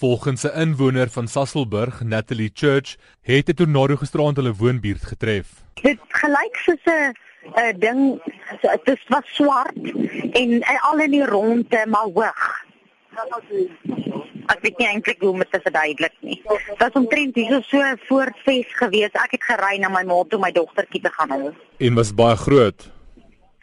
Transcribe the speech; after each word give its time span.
Volgens 0.00 0.42
'n 0.42 0.60
inwoner 0.60 1.08
van 1.10 1.28
Sasolburg, 1.28 2.00
Natalie 2.00 2.50
Church, 2.54 2.96
het 3.22 3.48
'n 3.48 3.54
tornado 3.54 3.96
gisteraand 3.96 4.36
hulle 4.36 4.54
woonbuurt 4.54 5.04
getref. 5.04 5.46
Dit 5.82 5.98
gelyk 6.08 6.56
soos 6.56 6.84
'n 6.84 7.12
'n 7.54 7.78
ding, 7.78 8.22
dit 8.84 9.00
was 9.08 9.22
swart 9.24 9.76
en, 10.40 10.60
en 10.60 10.78
al 10.80 10.98
in 10.98 11.10
die 11.10 11.24
ronde 11.24 11.86
maar 11.88 12.08
hoog. 12.14 12.64
Ek 14.46 14.58
weet 14.60 14.78
nie 14.78 14.86
eintlik 14.86 15.20
hoe 15.20 15.30
om 15.30 15.38
dit 15.38 15.52
te 15.52 15.60
verduidelik 15.62 16.14
nie. 16.20 16.42
Dit 16.44 16.78
was 16.78 16.92
omtrent 16.92 17.34
hier 17.34 17.62
so 17.62 17.82
voor 17.96 18.32
fees 18.44 18.72
gewees. 18.80 19.12
Ek 19.12 19.30
het 19.30 19.44
gery 19.44 19.78
na 19.78 19.88
my 19.88 20.02
ma 20.02 20.22
toe 20.28 20.40
my 20.40 20.52
dogtertjie 20.52 21.00
te 21.00 21.12
gaan 21.12 21.30
haal. 21.30 21.54
En 21.76 21.94
was 21.94 22.14
baie 22.14 22.36
groot. 22.36 22.90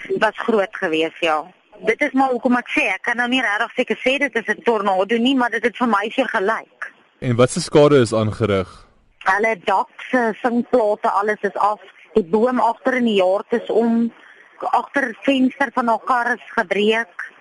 Dit 0.08 0.20
was 0.20 0.38
groot 0.38 0.76
gewees, 0.76 1.20
ja. 1.20 1.56
Dit 1.86 2.02
is 2.02 2.12
maar 2.12 2.30
hoekom 2.30 2.58
ek 2.58 2.70
sê 2.74 2.88
ek 2.94 3.04
kan 3.06 3.18
nou 3.18 3.28
nie 3.30 3.42
regtig 3.42 3.74
seker 3.76 4.00
sê 4.02 4.18
dit 4.20 4.36
is 4.36 4.48
'n 4.48 4.64
tornado 4.64 5.18
nie, 5.18 5.36
maar 5.36 5.50
dit 5.50 5.64
het 5.64 5.78
vir 5.78 5.88
my 5.88 6.10
seker 6.10 6.30
gelyk. 6.30 6.94
En 7.20 7.36
wat 7.36 7.50
se 7.50 7.62
skade 7.62 8.00
is 8.00 8.14
aangerig? 8.14 8.70
Hulle 9.26 9.56
dak 9.66 9.90
se 10.10 10.34
singplate, 10.42 11.10
alles 11.10 11.42
is 11.42 11.56
af. 11.56 11.82
Die 12.14 12.24
boom 12.24 12.60
agter 12.60 12.94
in 12.94 13.06
die 13.06 13.18
jaard 13.22 13.54
is 13.54 13.70
om 13.70 14.14
agter 14.60 15.16
venster 15.22 15.70
van 15.74 15.88
haar 15.88 16.04
kar 16.06 16.34
is 16.34 16.46
gebreek. 16.56 17.32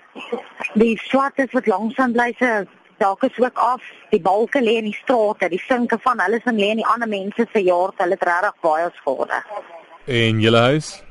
Die 0.74 0.98
swart 0.98 1.38
is 1.38 1.52
wat 1.52 1.66
langsaan 1.66 2.12
bly 2.12 2.34
se 2.38 2.66
dak 2.98 3.22
is 3.22 3.38
ook 3.38 3.58
af. 3.58 3.82
Die 4.10 4.20
balke 4.20 4.60
lê 4.60 4.76
in 4.80 4.90
die 4.90 4.98
strate, 5.02 5.48
die 5.48 5.62
sinke 5.68 5.98
van 6.00 6.20
hulle 6.20 6.40
sing 6.44 6.58
lê 6.58 6.72
in 6.74 6.82
die 6.82 6.86
ander 6.86 7.08
mense 7.08 7.46
se 7.52 7.62
jaard. 7.62 7.98
Hulle 7.98 8.16
het 8.18 8.28
regtig 8.28 8.60
baie 8.60 8.90
skade. 9.00 9.42
En 10.06 10.40
julle 10.40 10.58
huis? 10.58 11.02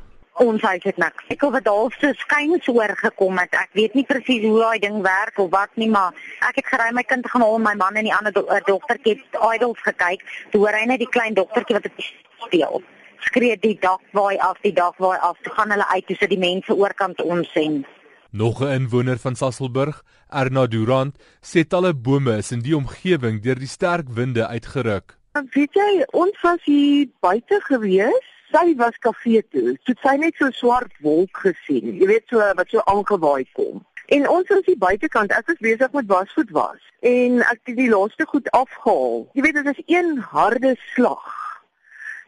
Ons 0.43 0.61
huis 0.61 0.83
het 0.83 0.97
niks. 0.99 1.23
Ek 1.31 1.43
het 1.47 1.63
dalk 1.63 1.95
so 1.99 2.11
skuins 2.19 2.67
oorgekom 2.67 3.39
het. 3.39 3.53
Ek 3.55 3.71
weet 3.77 3.95
nie 3.95 4.03
presies 4.07 4.43
hoe 4.43 4.59
daai 4.59 4.79
ding 4.83 4.99
werk 5.05 5.39
of 5.39 5.51
wat 5.53 5.71
nie, 5.79 5.89
maar 5.89 6.11
ek 6.49 6.59
het 6.59 6.67
gery 6.73 6.91
my 6.95 7.03
kind 7.07 7.27
gaan 7.31 7.45
haal 7.45 7.59
my 7.63 7.75
man 7.79 7.95
en 7.95 8.07
die 8.07 8.15
ander 8.15 8.35
do 8.35 8.43
dogtertjie 8.67 9.15
het 9.15 9.39
idols 9.55 9.79
gekyk. 9.85 10.25
Toe 10.51 10.65
hoor 10.65 10.75
hy 10.75 10.85
net 10.91 10.99
die 10.99 11.11
klein 11.11 11.37
dogtertjie 11.37 11.79
wat 11.79 11.87
dit 11.87 12.11
speel. 12.43 12.83
Skree 13.25 13.55
die 13.57 13.77
dak 13.79 14.03
waai 14.13 14.37
af, 14.43 14.59
die 14.61 14.75
dak 14.75 14.99
waai 14.99 15.17
af. 15.23 15.39
Toe 15.43 15.53
gaan 15.55 15.71
hulle 15.71 15.87
uit, 15.93 16.05
toe 16.07 16.19
sit 16.19 16.33
die 16.33 16.41
mense 16.41 16.75
oorkant 16.75 17.23
ons 17.23 17.51
sien. 17.55 17.85
Nog 18.31 18.61
'n 18.61 18.73
inwoner 18.83 19.17
van 19.17 19.35
Sasselburg, 19.35 20.03
Erna 20.29 20.67
Durant, 20.67 21.15
sê 21.41 21.63
talle 21.63 21.93
bome 21.93 22.37
is 22.37 22.51
in 22.51 22.59
die 22.59 22.75
omgewing 22.75 23.41
deur 23.41 23.55
die 23.55 23.67
sterk 23.67 24.09
winde 24.09 24.47
uitgeruk. 24.47 25.17
Weet 25.53 25.73
jy, 25.73 26.05
ons 26.11 26.41
was 26.41 26.59
hier 26.63 27.07
buite 27.19 27.59
gewees 27.63 28.34
sy 28.51 28.75
was 28.79 28.97
kafee 28.99 29.43
toe. 29.51 29.75
Toe 29.85 29.95
sy 30.03 30.15
net 30.21 30.37
so 30.39 30.51
swart 30.55 30.93
wolk 31.05 31.43
gesien. 31.45 31.95
Jy 31.99 32.09
weet 32.09 32.27
so 32.31 32.43
wat 32.57 32.71
so 32.71 32.83
aangewaai 32.91 33.45
kom. 33.57 33.83
En 34.13 34.27
ons 34.29 34.49
was 34.53 34.65
die 34.67 34.77
buitekant. 34.77 35.33
Ek 35.33 35.47
was 35.49 35.61
besig 35.63 35.95
met 35.97 36.11
wasgoed 36.11 36.51
was 36.53 36.81
en 37.05 37.41
ek 37.45 37.59
het 37.69 37.75
die 37.77 37.89
laaste 37.89 38.25
goed 38.29 38.49
afgehaal. 38.57 39.25
Jy 39.37 39.45
weet 39.45 39.57
dit 39.61 39.71
is 39.73 39.81
een 39.97 40.17
harde 40.31 40.75
slag. 40.93 41.25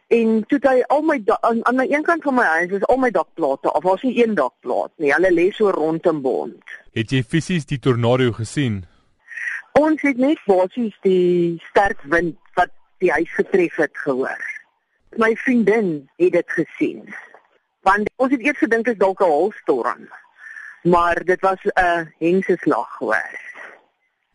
En 0.08 0.42
toe 0.48 0.58
hy 0.64 0.80
al 0.88 1.02
my 1.04 1.18
aan, 1.44 1.60
aan 1.68 1.80
my 1.82 1.86
een 1.90 2.04
kant 2.06 2.22
van 2.24 2.38
my 2.38 2.46
huis 2.56 2.76
is 2.78 2.86
al 2.88 3.00
my 3.02 3.10
dakplate 3.12 3.72
of 3.72 3.84
was 3.84 4.02
nie 4.06 4.16
een 4.22 4.34
dakplaat 4.38 4.92
nie. 4.96 5.12
Hulle 5.12 5.32
lê 5.34 5.48
so 5.54 5.70
rondom 5.74 6.22
bond. 6.24 6.76
Het 6.96 7.12
jy 7.12 7.22
fisies 7.22 7.68
die 7.68 7.78
tornado 7.78 8.32
gesien? 8.32 8.84
Ons 9.78 10.02
het 10.02 10.18
net 10.18 10.40
basies 10.48 10.96
die 11.04 11.58
sterk 11.68 12.00
wind 12.10 12.38
wat 12.58 12.72
die 13.04 13.12
huis 13.12 13.34
getref 13.36 13.76
het 13.78 14.06
gehoor 14.06 14.57
my 15.16 15.34
vriendin 15.36 16.10
het 16.16 16.32
dit 16.32 16.50
gesien. 16.50 17.14
Want 17.80 18.10
ons 18.16 18.32
het 18.32 18.40
eers 18.40 18.58
gedink 18.58 18.84
dit 18.84 18.94
is 18.94 19.00
dalk 19.00 19.20
'n 19.20 19.24
holstorm. 19.24 20.08
Maar 20.82 21.24
dit 21.24 21.40
was 21.40 21.62
'n 21.64 22.14
hengseslag 22.18 22.98
hoor. 22.98 23.30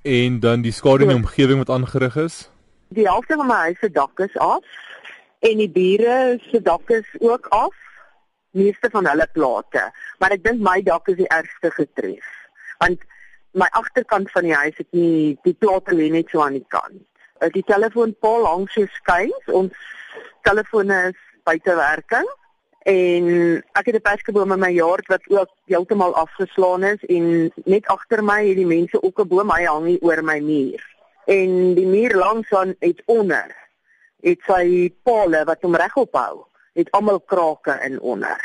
En 0.02 0.40
dan 0.40 0.62
die 0.62 0.72
skade 0.72 1.04
in 1.04 1.08
die 1.08 1.18
omgewing 1.18 1.58
wat 1.58 1.70
aangerig 1.70 2.16
is? 2.16 2.50
Die 2.88 3.08
helfte 3.08 3.36
van 3.36 3.48
my 3.48 3.54
huis 3.54 3.80
se 3.80 3.92
dak 3.92 4.20
is 4.20 4.38
af 4.38 4.66
en 5.40 5.58
die 5.58 5.70
bure 5.70 6.40
se 6.52 6.62
dak 6.62 6.90
is 6.90 7.16
ook 7.20 7.48
af. 7.48 7.76
Meeste 8.52 8.90
van 8.92 9.08
hulle 9.08 9.28
plate, 9.34 9.92
maar 10.20 10.32
ek 10.32 10.44
dink 10.44 10.60
my 10.62 10.82
dak 10.82 11.08
is 11.08 11.16
die 11.16 11.28
ergste 11.28 11.72
getref. 11.72 12.26
Want 12.78 13.02
my 13.52 13.68
agterkant 13.72 14.32
van 14.32 14.44
die 14.44 14.54
huis 14.54 14.78
het 14.78 14.92
nie 14.92 15.40
die 15.44 15.56
plate 15.58 15.96
lê 15.96 16.10
net 16.14 16.30
so 16.30 16.44
aan 16.44 16.60
die 16.60 16.66
kant. 16.68 17.02
Die 17.56 17.64
telefoonpaal 17.66 18.46
hang 18.46 18.68
so 18.70 18.86
skuins. 18.94 19.48
Ons 19.48 19.74
telefone 20.44 21.00
is 21.10 21.20
buite 21.44 21.76
werking 21.76 22.30
en 22.84 23.28
ek 23.80 23.86
het 23.86 23.96
'n 23.96 24.08
perskeboom 24.10 24.52
in 24.52 24.60
my 24.60 24.72
yard 24.72 25.08
wat 25.08 25.24
ook 25.28 25.50
heeltemal 25.66 26.16
afgeslaan 26.16 26.84
is 26.84 27.02
en 27.08 27.52
net 27.66 27.88
agter 27.88 28.24
my 28.24 28.48
het 28.48 28.56
die 28.56 28.68
mense 28.68 29.02
ook 29.04 29.20
'n 29.20 29.28
boom 29.28 29.52
hy 29.52 29.64
hang 29.66 29.86
hier 29.86 30.02
oor 30.02 30.24
my 30.24 30.40
muur. 30.40 30.82
En 31.26 31.74
die 31.76 31.88
muur 31.88 32.16
langs 32.16 32.52
aan 32.52 32.76
het 32.80 33.02
onder 33.06 33.56
het 34.22 34.40
sy 34.48 34.94
pale 35.04 35.44
wat 35.46 35.62
hom 35.62 35.76
regop 35.76 36.14
hou, 36.14 36.46
het 36.74 36.92
almal 36.92 37.20
krake 37.20 37.80
in 37.86 38.00
onder. 38.00 38.40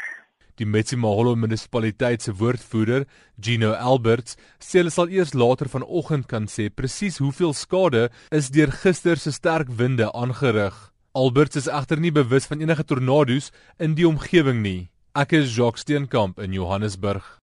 Die 0.58 0.66
Metsimaholo 0.66 1.37
munisipaliteit 1.37 2.22
se 2.22 2.32
woordvoerder, 2.34 3.06
Gino 3.41 3.72
Alberts, 3.72 4.34
sê 4.58 4.78
hulle 4.81 4.91
sal 4.91 5.08
eers 5.08 5.34
later 5.34 5.69
vanoggend 5.69 6.26
kan 6.26 6.48
sê 6.50 6.66
presies 6.69 7.19
hoeveel 7.19 7.54
skade 7.54 8.08
is 8.31 8.50
deur 8.50 8.72
gister 8.72 9.16
se 9.16 9.31
sterk 9.32 9.69
winde 9.70 10.12
aangerig. 10.12 10.88
Alberts 11.12 11.56
is 11.56 11.66
egter 11.72 12.00
nie 12.00 12.12
bewus 12.12 12.46
van 12.46 12.60
enige 12.60 12.84
tornado's 12.84 13.48
in 13.80 13.94
die 13.96 14.06
omgewing 14.06 14.60
nie. 14.62 14.91
Ek 15.16 15.32
is 15.32 15.54
Jacques 15.56 15.80
Steenkamp 15.80 16.38
in 16.38 16.52
Johannesburg. 16.52 17.36